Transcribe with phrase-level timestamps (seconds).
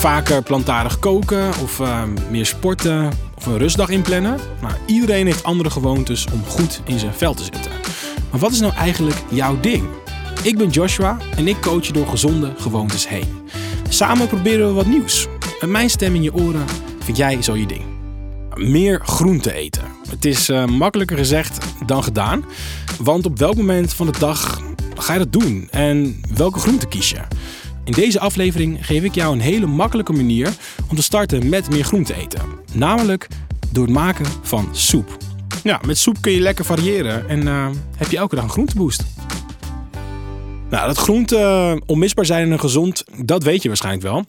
[0.00, 4.38] Vaker plantaardig koken of eh, meer sporten of een rustdag inplannen.
[4.60, 7.72] Nou, iedereen heeft andere gewoontes om goed in zijn vel te zitten.
[8.30, 9.88] Maar wat is nou eigenlijk jouw ding?
[10.42, 13.28] Ik ben Joshua en ik coach je door gezonde gewoontes heen.
[13.88, 15.26] Samen proberen we wat nieuws.
[15.60, 16.64] Met mijn stem in je oren
[16.98, 17.84] vind jij zo je ding.
[18.54, 19.84] Meer groente eten.
[20.08, 22.44] Het is uh, makkelijker gezegd dan gedaan.
[22.98, 24.60] Want op welk moment van de dag
[24.96, 25.68] ga je dat doen?
[25.70, 27.20] En welke groente kies je?
[27.90, 30.52] In deze aflevering geef ik jou een hele makkelijke manier
[30.88, 32.40] om te starten met meer groente eten.
[32.72, 33.28] Namelijk
[33.72, 35.16] door het maken van soep.
[35.62, 39.04] Ja, met soep kun je lekker variëren en uh, heb je elke dag een groenteboost.
[40.68, 44.24] Nou, dat groenten onmisbaar zijn en gezond, dat weet je waarschijnlijk wel.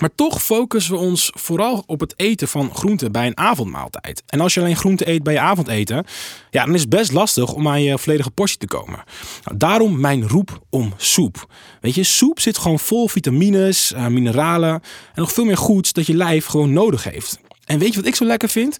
[0.00, 4.22] Maar toch focussen we ons vooral op het eten van groenten bij een avondmaaltijd.
[4.26, 6.04] En als je alleen groenten eet bij je avondeten,
[6.50, 9.04] ja, dan is het best lastig om aan je volledige portie te komen.
[9.44, 11.46] Nou, daarom mijn roep om soep.
[11.80, 14.80] Weet je, soep zit gewoon vol vitamines, uh, mineralen en
[15.14, 17.40] nog veel meer goeds dat je lijf gewoon nodig heeft.
[17.64, 18.78] En weet je wat ik zo lekker vind?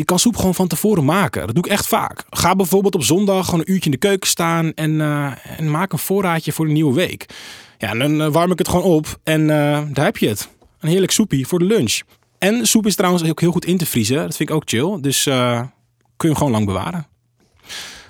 [0.00, 1.46] Je kan soep gewoon van tevoren maken.
[1.46, 2.24] Dat doe ik echt vaak.
[2.30, 5.92] Ga bijvoorbeeld op zondag gewoon een uurtje in de keuken staan en, uh, en maak
[5.92, 7.26] een voorraadje voor de nieuwe week.
[7.78, 9.48] Ja, dan uh, warm ik het gewoon op en uh,
[9.92, 10.48] daar heb je het.
[10.80, 12.00] Een heerlijk soepie voor de lunch.
[12.38, 14.16] En soep is trouwens ook heel goed in te vriezen.
[14.16, 14.98] Dat vind ik ook chill.
[15.00, 15.32] Dus kun
[16.16, 17.06] je hem gewoon lang bewaren.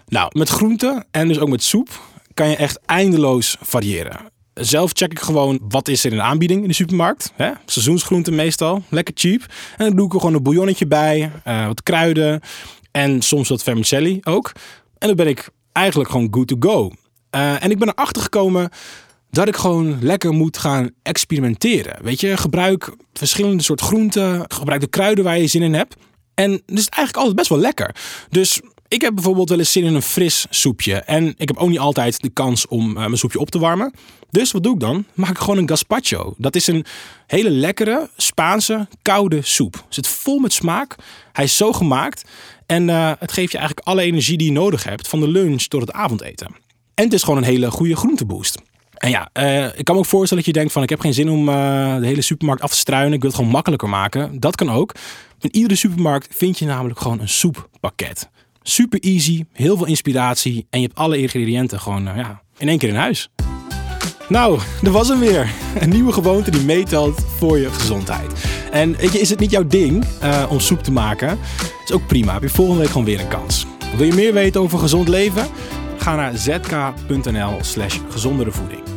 [0.07, 1.89] Nou, met groenten en dus ook met soep
[2.35, 4.17] kan je echt eindeloos variëren.
[4.61, 7.33] Zelf check ik gewoon wat is er in aanbieding in de supermarkt.
[7.37, 7.51] Hè?
[7.67, 9.41] Seizoensgroenten meestal, lekker cheap.
[9.77, 12.41] En dan doe ik er gewoon een bouillonnetje bij, uh, wat kruiden
[12.91, 14.53] en soms wat vermicelli ook.
[14.99, 16.91] En dan ben ik eigenlijk gewoon good to go.
[17.37, 18.71] Uh, en ik ben erachter gekomen
[19.31, 21.97] dat ik gewoon lekker moet gaan experimenteren.
[22.03, 25.97] Weet je, gebruik verschillende soorten groenten, gebruik de kruiden waar je zin in hebt.
[26.35, 27.95] En dus is eigenlijk altijd best wel lekker.
[28.29, 30.95] Dus ik heb bijvoorbeeld wel eens zin in een fris soepje.
[30.95, 33.93] En ik heb ook niet altijd de kans om uh, mijn soepje op te warmen.
[34.31, 35.05] Dus wat doe ik dan?
[35.15, 36.35] Maak ik gewoon een gazpacho.
[36.39, 36.85] Dat is een
[37.27, 39.85] hele lekkere Spaanse koude soep.
[39.89, 40.97] Zit vol met smaak.
[41.33, 42.25] Hij is zo gemaakt.
[42.67, 45.09] En uh, het geeft je eigenlijk alle energie die je nodig hebt.
[45.09, 46.47] Van de lunch tot het avondeten.
[46.95, 48.59] En het is gewoon een hele goede groenteboost.
[48.95, 51.15] En ja, uh, ik kan me ook voorstellen dat je denkt van ik heb geen
[51.15, 53.13] zin om de hele supermarkt af te struinen.
[53.13, 54.41] Ik wil het gewoon makkelijker maken.
[54.41, 54.95] Dat kan ook.
[55.41, 58.29] In iedere supermarkt vind je namelijk gewoon een soeppakket.
[58.63, 62.79] Super easy, heel veel inspiratie en je hebt alle ingrediënten gewoon uh, ja, in één
[62.79, 63.31] keer in huis.
[64.29, 65.51] Nou, dat was hem weer.
[65.79, 68.33] Een nieuwe gewoonte die meetelt voor je gezondheid.
[68.71, 71.39] En weet je, is het niet jouw ding uh, om soep te maken?
[71.85, 72.33] Is ook prima.
[72.33, 73.67] Heb je volgende week gewoon weer een kans.
[73.97, 75.47] Wil je meer weten over gezond leven?
[75.97, 78.90] Ga naar zk.nl slash gezondere voeding.